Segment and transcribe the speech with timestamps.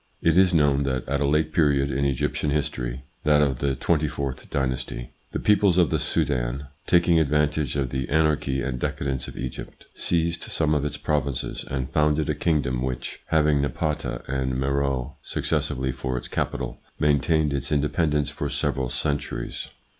[0.19, 4.07] It is known that at a late period in Egyptian history (that of the twenty
[4.07, 9.37] fourth dynasty), the peoples of the Soudan, taking advantage of the anarchy and decadence of
[9.37, 15.17] Egypt, seized some of its provinces and founded a kingdom which, having Napata and Meroe
[15.21, 19.69] successively for its capital, main tained its independence for several centuries.